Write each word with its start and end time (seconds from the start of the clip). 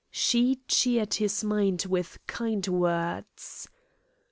She 0.09 0.61
cheered 0.67 1.13
his 1.13 1.43
mind 1.43 1.85
with 1.87 2.17
kind 2.25 2.67
words. 2.67 3.67